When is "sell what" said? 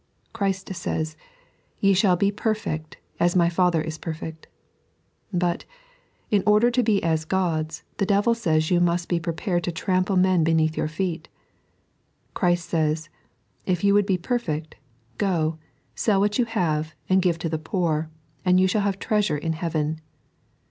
15.93-16.39